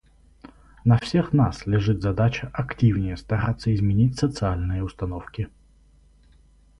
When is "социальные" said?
4.17-4.83